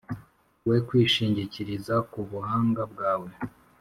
[0.67, 3.29] we kwishingikiriza ku buhanga bwawe